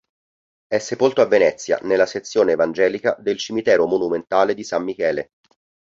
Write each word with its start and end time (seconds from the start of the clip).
È 0.65 0.79
sepolto 0.79 1.21
a 1.21 1.27
Venezia, 1.27 1.77
nella 1.83 2.07
sezione 2.07 2.53
evangelica 2.53 3.15
del 3.19 3.37
cimitero 3.37 3.85
monumentale 3.85 4.55
di 4.55 4.63
San 4.63 4.83
Michele. 4.83 5.33